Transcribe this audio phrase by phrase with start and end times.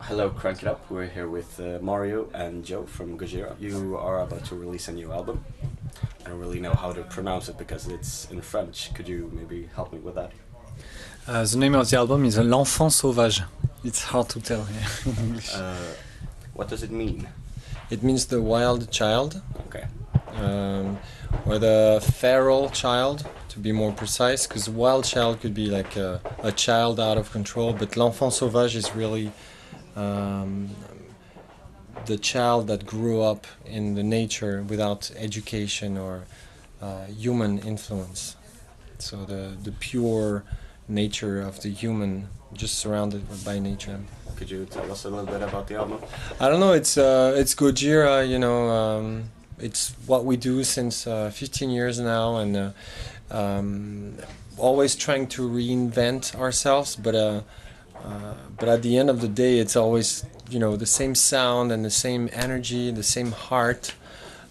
[0.00, 0.90] Hello, Crank It Up.
[0.90, 3.54] We're here with uh, Mario and Joe from Gojira.
[3.60, 5.44] You are about to release a new album.
[6.24, 8.92] I don't really know how to pronounce it because it's in French.
[8.94, 10.32] Could you maybe help me with that?
[11.26, 13.42] Uh, the name of the album is L'Enfant Sauvage.
[13.84, 15.54] It's hard to tell yeah, in English.
[15.54, 15.74] Uh,
[16.54, 17.28] what does it mean?
[17.90, 19.84] It means the wild child, Okay.
[20.36, 20.98] um,
[21.46, 26.20] or the feral child, to be more precise, because wild child could be like a,
[26.42, 29.32] a child out of control, but l'enfant sauvage is really
[29.96, 30.70] um,
[32.06, 36.24] the child that grew up in the nature without education or
[36.80, 38.36] uh, human influence.
[38.98, 40.44] So the, the pure
[40.88, 44.00] nature of the human, just surrounded by nature.
[44.36, 46.00] Could you tell us a little bit about the album?
[46.40, 46.72] I don't know.
[46.72, 48.26] It's uh, it's Gojira.
[48.26, 49.24] You know, um,
[49.58, 52.70] it's what we do since uh, 15 years now, and uh,
[53.30, 54.16] um,
[54.56, 56.96] always trying to reinvent ourselves.
[56.96, 57.14] But
[58.04, 61.72] uh, but at the end of the day, it's always you know the same sound
[61.72, 63.94] and the same energy, the same heart.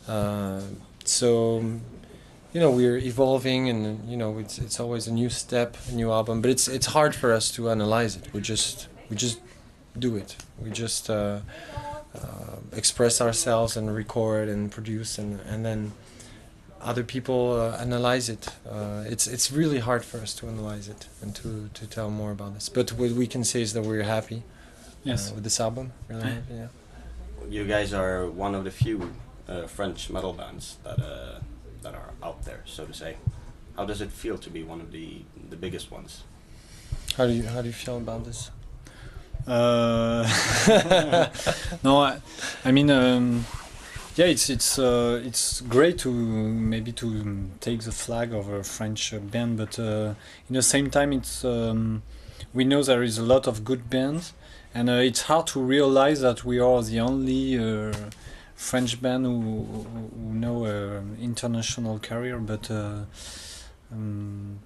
[0.07, 0.61] Uh,
[1.05, 1.59] so
[2.53, 6.11] you know we're evolving, and you know it's it's always a new step, a new
[6.11, 6.41] album.
[6.41, 8.33] But it's it's hard for us to analyze it.
[8.33, 9.39] We just we just
[9.97, 10.35] do it.
[10.59, 11.39] We just uh,
[12.15, 15.91] uh, express ourselves and record and produce, and, and then
[16.81, 18.49] other people uh, analyze it.
[18.69, 22.31] Uh, it's it's really hard for us to analyze it and to, to tell more
[22.31, 22.69] about this.
[22.69, 24.43] But what we can say is that we're happy
[25.03, 25.31] yes.
[25.31, 25.91] uh, with this album.
[26.07, 26.67] Really happy, yeah.
[27.49, 29.11] You guys are one of the few
[29.47, 31.39] uh, French metal bands that uh,
[31.81, 33.17] that are out there, so to say.
[33.75, 36.23] How does it feel to be one of the the biggest ones?
[37.17, 38.51] How do you how do you feel about this?
[39.47, 40.27] Uh,
[41.83, 42.21] no, I,
[42.65, 43.45] I mean, um,
[44.19, 49.13] yeah, it's it's uh, it's great to maybe to take the flag of a French
[49.31, 50.13] band, but uh,
[50.49, 52.03] in the same time, it's um,
[52.53, 54.33] we know there is a lot of good bands,
[54.75, 57.93] and uh, it's hard to realize that we are the only uh,
[58.55, 59.83] French band who, who
[60.19, 62.69] who know uh, international career, but.
[62.69, 63.05] Uh,
[63.91, 64.59] um,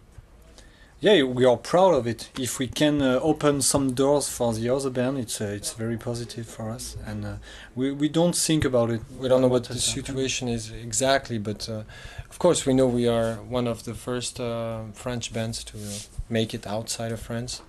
[1.03, 2.29] yeah, we are proud of it.
[2.39, 5.97] If we can uh, open some doors for the other band, it's uh, it's very
[5.97, 7.33] positive for us, and uh,
[7.75, 9.01] we we don't think about it.
[9.19, 11.83] We don't know what the situation is exactly, but uh,
[12.29, 15.89] of course we know we are one of the first uh, French bands to uh,
[16.29, 17.61] make it outside of France,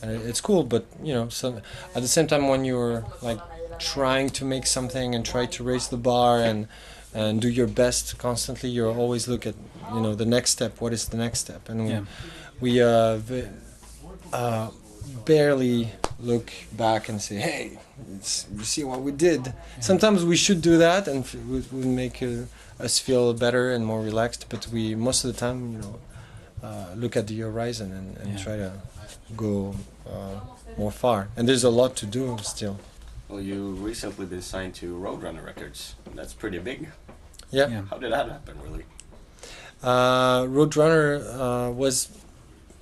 [0.00, 0.64] and it's cool.
[0.64, 1.60] But you know, so
[1.94, 3.40] at the same time, when you're like
[3.78, 6.66] trying to make something and try to raise the bar and
[7.12, 9.54] and do your best constantly, you always look at
[9.94, 10.80] you know the next step.
[10.80, 11.68] What is the next step?
[11.68, 12.00] And Yeah.
[12.00, 12.06] we
[12.82, 13.48] uh, v-
[14.32, 14.70] uh,
[15.24, 15.88] barely
[16.20, 17.78] look back and say, "Hey,
[18.16, 21.86] it's, you see what we did." Sometimes we should do that, and f- would would
[21.86, 24.46] make uh, us feel better and more relaxed.
[24.48, 25.94] But we most of the time, you know,
[26.62, 28.44] uh, look at the horizon and, and Yeah.
[28.44, 28.72] try to
[29.36, 29.74] go
[30.06, 30.40] uh,
[30.76, 31.28] more far.
[31.36, 32.76] And there's a lot to do still.
[33.28, 35.94] Well, you recently been signed to Roadrunner Records.
[36.14, 36.88] That's pretty big.
[37.52, 37.68] Yeah.
[37.68, 37.82] Yeah.
[37.90, 38.84] How did that happen, really?
[39.82, 41.20] Uh, Roadrunner
[41.68, 42.08] uh, was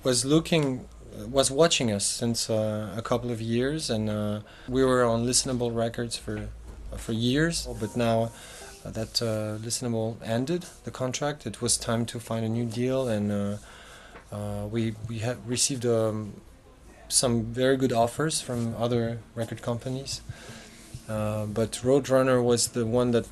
[0.03, 0.85] was looking
[1.27, 5.75] was watching us since uh, a couple of years, and uh, we were on Listenable
[5.75, 6.49] Records for
[6.95, 7.67] for years.
[7.79, 8.31] But now
[8.85, 13.31] that uh, Listenable ended the contract, it was time to find a new deal, and
[13.31, 13.57] uh,
[14.31, 16.41] uh, we we had received um,
[17.09, 20.21] some very good offers from other record companies.
[21.09, 23.27] Uh, but Roadrunner was the one that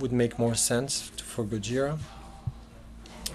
[0.00, 1.98] would make more sense for Gojira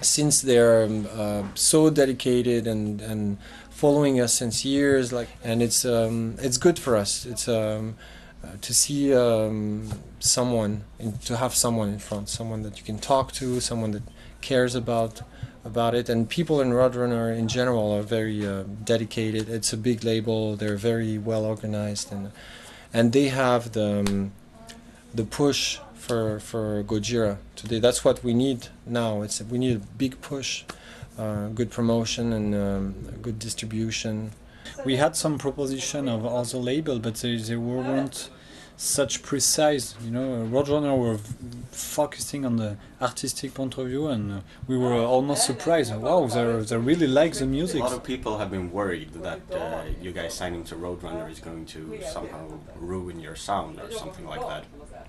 [0.00, 3.38] since they're um, uh, so dedicated and and
[3.70, 7.26] following us since years like and it's um, it's good for us.
[7.26, 7.96] It's um,
[8.42, 9.90] uh, to see um,
[10.20, 14.02] someone and to have someone in front someone that you can talk to someone that
[14.40, 15.22] cares about
[15.64, 16.08] about it.
[16.08, 19.48] And people in Roadrunner in general are very uh, dedicated.
[19.48, 20.56] It's a big label.
[20.56, 22.30] They're very well organized and
[22.92, 24.32] and they have the um,
[25.12, 27.80] the push for for Gojira today.
[27.80, 29.22] That's what we need now.
[29.22, 30.64] It's we need a big push,
[31.18, 34.32] uh, good promotion and um, good distribution.
[34.84, 38.30] We had some proposition of other label, but they, they weren't
[38.76, 39.94] such precise.
[40.04, 41.18] You know, Roadrunner were
[41.70, 45.94] focusing on the artistic point of view, and uh, we were almost surprised.
[45.94, 47.80] Wow, they they really like the music.
[47.80, 51.40] A lot of people have been worried that uh, you guys signing to Roadrunner is
[51.40, 51.80] going to
[52.12, 52.44] somehow
[52.92, 54.64] ruin your sound or something like that.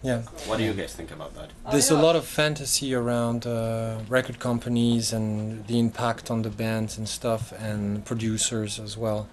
[0.05, 1.49] Yeah, What do you guys think about that?
[1.71, 6.97] there's a lot of fantasy around uh, record companies and the impact on the bands
[6.99, 9.27] and stuff, and producers as well.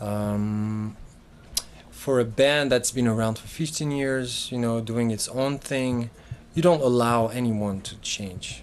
[0.00, 0.96] Um,
[1.90, 6.10] for a band that's been around for 15 years, you know, doing its own thing,
[6.54, 8.62] you don't allow anyone to change,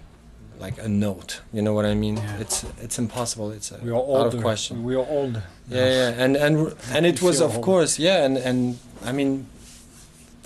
[0.60, 1.40] like a note.
[1.52, 2.16] You know what I mean?
[2.16, 2.40] Yeah.
[2.42, 3.50] It's it's impossible.
[3.56, 4.34] It's a, We are out old.
[4.34, 4.84] of question.
[4.84, 5.42] We are old.
[5.68, 7.64] Yeah, yeah, and and and it was of old.
[7.64, 9.46] course, yeah, and and I mean,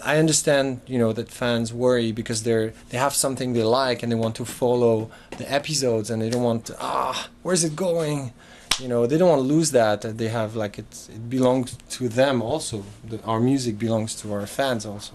[0.05, 4.11] I understand, you know, that fans worry because they're they have something they like and
[4.11, 8.32] they want to follow the episodes and they don't want to, ah, where's it going?
[8.79, 10.00] You know, they don't want to lose that.
[10.02, 11.08] They have like it.
[11.11, 12.85] It belongs to them also.
[13.06, 15.12] The, our music belongs to our fans also.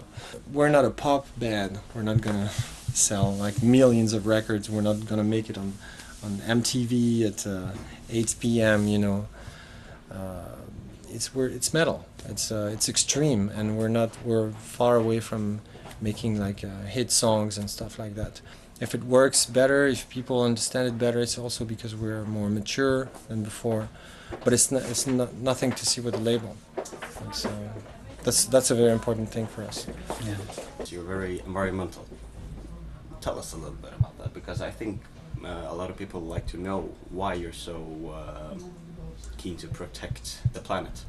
[0.52, 1.80] We're not a pop band.
[1.92, 2.50] We're not gonna
[2.92, 4.70] sell like millions of records.
[4.70, 5.72] We're not gonna make it on
[6.22, 7.70] on MTV at uh,
[8.08, 8.86] 8 p.m.
[8.86, 9.26] You know,
[10.12, 10.54] uh,
[11.10, 12.06] it's we're it's metal.
[12.28, 15.60] It's uh, it's extreme, and we're not we're far away from
[16.00, 18.40] making like uh, hit songs and stuff like that.
[18.80, 23.08] If it works better, if people understand it better, it's also because we're more mature
[23.28, 23.88] than before.
[24.44, 26.56] But it's not, it's not nothing to see with the label.
[27.28, 27.50] It's, uh,
[28.22, 29.86] that's that's a very important thing for us.
[30.24, 30.34] Yeah.
[30.86, 32.04] You're very environmental.
[33.20, 35.00] Tell us a little bit about that because I think
[35.44, 37.76] uh, a lot of people like to know why you're so
[38.12, 38.58] uh,
[39.36, 41.04] keen to protect the planet.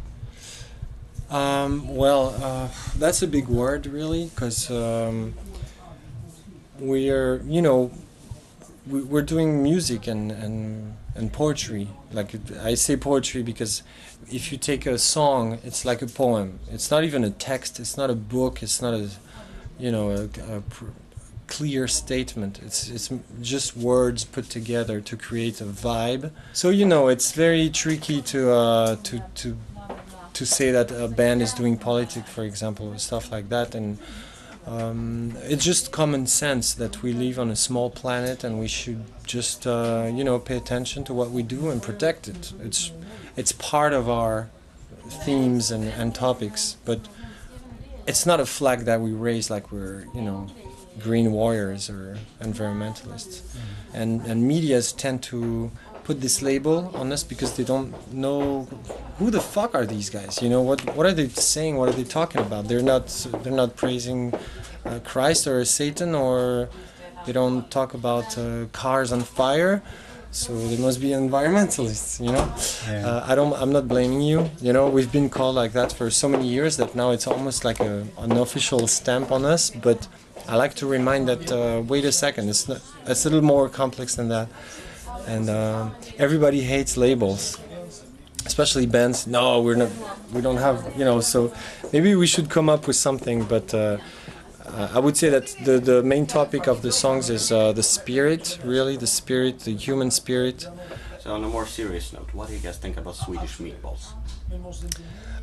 [1.30, 5.33] Um, well, uh, that's a big word, really, because um,
[6.80, 7.92] we are, you know,
[8.86, 11.89] we, we're doing music and, and and poetry.
[12.13, 13.83] Like I say poetry because
[14.31, 16.59] if you take a song, it's like a poem.
[16.71, 17.80] It's not even a text.
[17.80, 18.63] It's not a book.
[18.63, 19.09] It's not a,
[19.80, 20.24] you know, a,
[20.57, 20.62] a
[21.47, 22.59] clear statement.
[22.63, 23.09] It's it's
[23.41, 26.31] just words put together to create a vibe.
[26.53, 29.57] So you know, it's very tricky to uh, to to
[30.33, 33.97] to say that a band is doing politics, for example, stuff like that, and
[34.67, 39.05] um, it's just common sense that we live on a small planet and we should
[39.25, 42.53] just uh, you know pay attention to what we do and protect it.
[42.61, 42.91] It's
[43.38, 44.49] it's part of our
[45.09, 46.99] themes and, and topics, but
[48.05, 50.47] it's not a flag that we raise like we're you know
[50.99, 53.41] green warriors or environmentalists.
[53.94, 55.71] And and media's tend to
[56.03, 58.67] put this label on us because they don't know
[59.17, 60.41] who the fuck are these guys.
[60.41, 61.77] You know what what are they saying?
[61.77, 62.67] What are they talking about?
[62.67, 63.07] They're not
[63.44, 64.33] they're not praising
[64.85, 66.69] uh, Christ or Satan or
[67.25, 69.83] they don't talk about uh, cars on fire.
[70.31, 72.45] So they must be environmentalists, you know.
[72.88, 73.07] Yeah.
[73.07, 73.53] Uh, I don't.
[73.61, 74.49] I'm not blaming you.
[74.61, 77.65] You know, we've been called like that for so many years that now it's almost
[77.65, 79.69] like a, an official stamp on us.
[79.71, 80.07] But
[80.47, 82.81] I like to remind that uh, wait a second, it's not.
[83.05, 84.47] It's a little more complex than that.
[85.27, 87.59] And uh, everybody hates labels,
[88.45, 89.27] especially bands.
[89.27, 89.89] No, we're not.
[90.31, 90.94] We don't have.
[90.97, 91.19] You know.
[91.19, 91.53] So
[91.91, 93.44] maybe we should come up with something.
[93.44, 93.97] But uh,
[94.65, 97.83] uh, I would say that the the main topic of the songs is uh, the
[97.83, 98.57] spirit.
[98.63, 100.65] Really, the spirit, the human spirit.
[101.19, 104.13] So on a more serious note, what do you guys think about Swedish meatballs?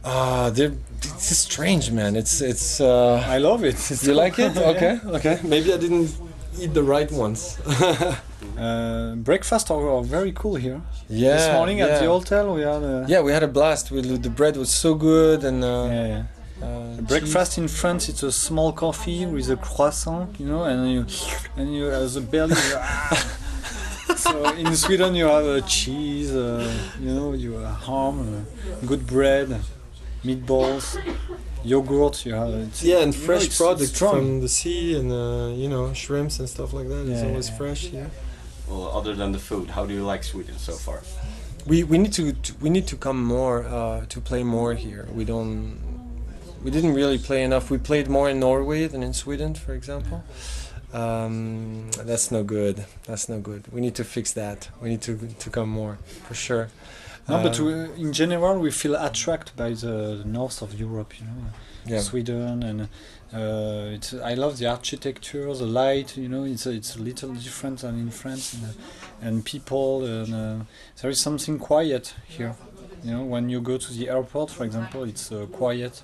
[0.04, 0.72] Ah, they're
[1.02, 2.16] it's strange, man.
[2.16, 2.80] It's it's.
[2.80, 3.74] Uh, I love it.
[3.90, 4.54] It's you like it?
[4.54, 4.72] Yeah.
[4.72, 5.40] Okay, okay.
[5.42, 6.10] Maybe I didn't
[6.60, 7.58] eat the right ones.
[8.58, 10.80] Uh, breakfast are, are very cool here.
[11.08, 11.36] yeah.
[11.36, 11.86] this morning yeah.
[11.86, 13.90] at the hotel we had a, Yeah, we had a blast.
[13.90, 15.64] We, the bread was so good and.
[15.64, 16.66] Uh, yeah, yeah.
[16.66, 21.06] uh, Breakfast in France, it's a small coffee with a croissant, you know, and you
[21.56, 22.54] and you have the belly.
[24.24, 29.06] so in Sweden you have a cheese, uh, you know, you have ham, uh, good
[29.06, 29.48] bread,
[30.24, 30.86] meatballs,
[31.62, 32.24] yogurt.
[32.26, 32.82] You have it's.
[32.82, 36.38] Yeah, and you know, fresh it's products from the sea and uh, you know shrimps
[36.40, 37.08] and stuff like that.
[37.08, 37.56] It's always yeah.
[37.56, 37.84] fresh.
[37.84, 38.08] Yeah.
[38.68, 41.02] Well, other than the food, how do you like Sweden so far?
[41.66, 45.06] We we need to, to we need to come more uh, to play more here.
[45.12, 45.78] We don't.
[46.62, 47.70] We didn't really play enough.
[47.70, 50.24] We played more in Norway than in Sweden, for example.
[50.94, 52.84] Um, that's no good.
[53.06, 53.66] That's no good.
[53.72, 54.68] We need to fix that.
[54.80, 56.68] We need to to come more for sure.
[57.28, 57.72] No, but we,
[58.02, 61.32] in general we feel attracted by the north of Europe, you know.
[61.86, 62.00] yeah.
[62.00, 62.80] Sweden and
[63.32, 66.16] uh, it's I love the architecture, the light.
[66.16, 70.04] You know, it's a, it's a little different than in France, and, uh, and people
[70.04, 70.64] and uh,
[71.00, 72.54] there is something quiet here.
[73.02, 76.02] You know, when you go to the airport, for example, it's uh, quiet.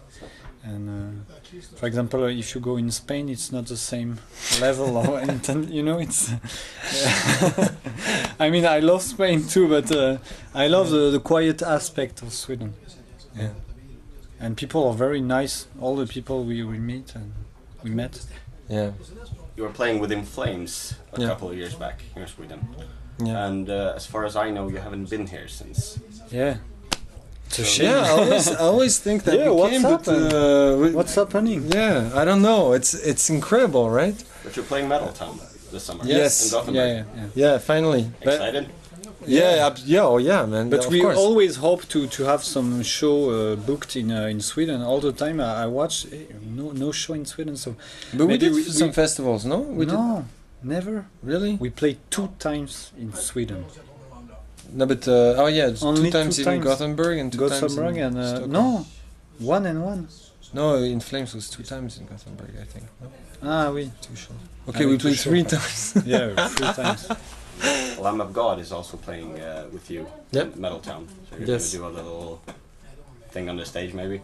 [0.63, 1.35] And uh,
[1.77, 4.19] for example, uh, if you go in Spain, it's not the same
[4.61, 6.31] level of inten- You know, it's.
[8.39, 10.19] I mean, I love Spain too, but uh,
[10.55, 12.75] I love the, the quiet aspect of Sweden.
[13.37, 13.51] Yeah.
[14.39, 15.67] And people are very nice.
[15.81, 17.33] All the people we, we meet and
[17.83, 18.25] we met.
[18.69, 18.93] Yeah.
[19.57, 21.29] You were playing with In Flames a Yeah.
[21.29, 22.67] couple of years back here in Sweden,
[23.19, 23.47] Yeah.
[23.47, 25.99] and uh, as far as I know, you haven't been here since.
[26.31, 26.59] Yeah.
[27.51, 30.09] It's a So- Yeah, I always, I always think that Yeah, we what's came, but
[30.09, 31.61] uh, we- What's happening?
[31.73, 32.73] yeah, I don't know.
[32.79, 34.19] It's it's incredible, right?
[34.45, 35.35] But you're playing Metal Town
[35.73, 36.05] this summer.
[36.05, 36.53] Yes.
[36.69, 37.27] In Yeah, yeah, yeah.
[37.45, 38.05] Yeah, finally.
[38.25, 38.65] But Excited?
[39.27, 40.71] yeah, yeah, oh yeah, man.
[40.71, 41.19] But of we course.
[41.19, 44.79] always hope to, to have some show uh, booked in uh, in Sweden.
[44.83, 46.17] All the time I, I watch eh,
[46.59, 47.57] no no show in Sweden.
[47.57, 47.71] So
[48.19, 49.59] but we did we- some we- festivals, no?
[49.79, 50.25] We no,
[50.63, 50.97] never.
[51.31, 51.53] really.
[51.65, 53.65] We played two times in Sweden.
[54.73, 56.65] No, but uh, oh yeah, it's Only two times two in times.
[56.65, 58.53] Gothenburg and two times Gothenburg in and uh, Stockholm.
[58.53, 58.87] no,
[59.39, 60.09] one and one.
[60.53, 62.85] No, In Flames was two times in Gothenburg, I think.
[63.01, 63.09] No?
[63.43, 63.91] Ah, oui.
[64.03, 64.37] Two shows.
[64.69, 65.25] Okay, Ah, we two played shows.
[65.25, 65.95] three times.
[66.07, 67.09] Yeah, three times.
[68.01, 70.57] Lamb of God is also playing uh, with you Yep.
[70.57, 71.07] Metal Town.
[71.31, 71.73] So you're Yes.
[71.77, 72.43] gonna do a little
[73.31, 74.21] thing on the stage, maybe.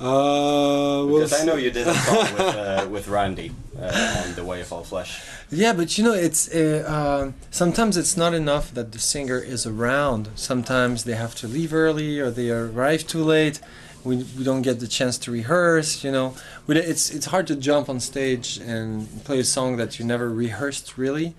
[0.00, 4.44] Uh, Because I know you did a song with uh, with Randy uh, on The
[4.44, 5.22] Way of All Flesh.
[5.50, 9.66] Yeah, but you know, it's uh, uh, sometimes it's not enough that the singer is
[9.66, 10.28] around.
[10.34, 13.60] Sometimes they have to leave early or they arrive too late.
[14.02, 16.04] We, we don't get the chance to rehearse.
[16.04, 16.34] You know,
[16.66, 20.28] we, it's it's hard to jump on stage and play a song that you never
[20.28, 21.34] rehearsed really.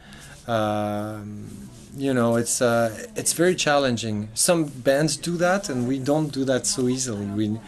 [0.47, 4.29] Um, you know, it's uh, it's very challenging.
[4.33, 7.25] Some bands do that, and we don't do that so easily.
[7.25, 7.59] We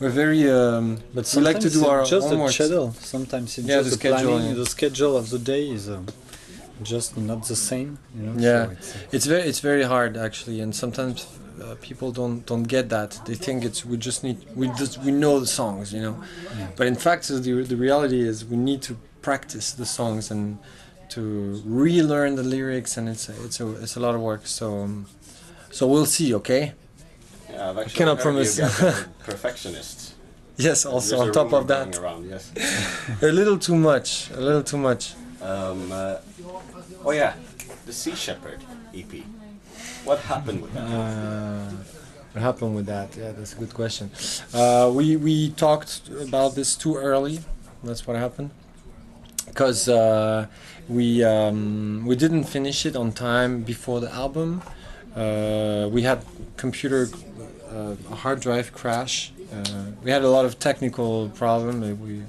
[0.00, 2.48] we're very um, But we like to do our just homework.
[2.48, 2.92] the schedule.
[2.92, 4.26] Sometimes it's Yeah, just the the, planning.
[4.28, 4.54] schedule, yeah.
[4.54, 6.00] The schedule of the day is uh,
[6.82, 7.98] just not the same.
[8.16, 8.34] You know.
[8.38, 8.66] Yeah.
[8.66, 11.26] So it's, uh, It's very it's very hard actually, and sometimes
[11.62, 13.10] uh, people don't don't get that.
[13.26, 16.16] They think it's we just need we just we know the songs, you know.
[16.58, 16.68] Yeah.
[16.76, 17.38] But in fact, the
[17.72, 20.58] the reality is we need to practice the songs and
[21.10, 21.20] to
[21.66, 24.46] relearn the lyrics, and it's a, it's a it's a lot of work.
[24.46, 25.06] So um,
[25.70, 26.34] so we'll see.
[26.34, 26.72] Okay.
[27.52, 28.58] Yeah, I've actually cannot promise.
[28.58, 30.14] you guys are perfectionists.
[30.56, 30.84] Yes.
[30.86, 32.52] Also There's on top of that, Around, yes.
[33.22, 34.30] a little too much.
[34.30, 35.14] A little too much.
[35.40, 36.16] Um, uh,
[37.04, 37.34] oh yeah,
[37.86, 38.60] the Sea Shepherd
[38.94, 39.12] EP.
[40.04, 40.82] What happened with that?
[40.82, 41.70] Uh,
[42.32, 43.16] what happened with that?
[43.16, 44.10] Yeah, that's a good question.
[44.54, 47.40] Uh, we we talked about this too early.
[47.82, 48.50] That's what happened.
[49.46, 50.46] Because uh,
[50.88, 54.62] we um, we didn't finish it on time before the album.
[55.14, 56.24] Uh, we had
[56.56, 57.08] computer
[57.72, 59.32] uh, a hard drive crash.
[59.52, 61.82] Uh, we had a lot of technical problem.
[61.82, 62.22] uh, We,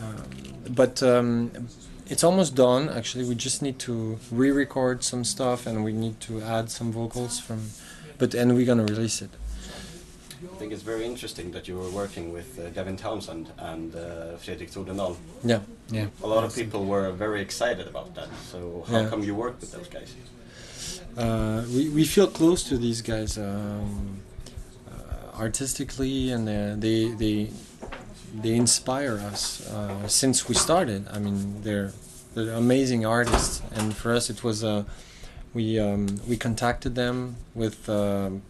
[0.00, 0.22] um,
[0.70, 1.50] but um,
[2.08, 2.88] it's almost done.
[2.88, 7.38] Actually, we just need to re-record some stuff, and we need to add some vocals
[7.38, 7.70] from.
[8.18, 9.30] But and we're gonna release it.
[10.52, 14.36] I think it's very interesting that you were working with uh, Devin Townsend and uh,
[14.38, 15.16] Fredrik Thordendal.
[15.44, 15.60] Yeah.
[15.90, 16.06] yeah.
[16.22, 18.28] A lot of people were very excited about that.
[18.50, 19.08] So how Yeah.
[19.10, 20.14] come you worked with those guys?
[21.16, 24.20] Uh, we, we feel close to these guys um,
[25.38, 27.50] artistically, and uh, they they
[28.34, 31.06] they inspire us uh, since we started.
[31.10, 31.92] I mean, they're
[32.34, 34.84] they're amazing artists, and for us, it was uh,
[35.54, 38.42] we um, we contacted them with um,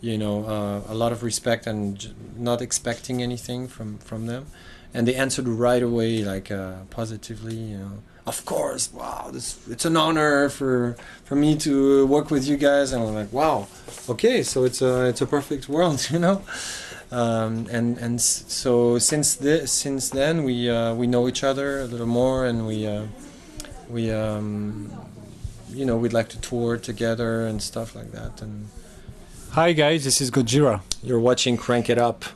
[0.00, 4.46] you know uh, a lot of respect and not expecting anything from from them,
[4.94, 8.02] and they answered right away, like uh, positively, you know.
[8.28, 9.30] Of course, wow!
[9.32, 13.32] This it's an honor for for me to work with you guys, and I'm like,
[13.32, 13.68] wow,
[14.06, 16.42] okay, so it's a it's a perfect world, you know.
[17.10, 21.86] Um, and and so since this since then we uh, we know each other a
[21.86, 23.06] little more, and we uh,
[23.88, 24.92] we um,
[25.70, 28.42] you know we'd like to tour together and stuff like that.
[28.42, 28.68] And
[29.52, 30.82] Hi guys, this is Gojira.
[31.02, 32.26] you're watching Crank It Up.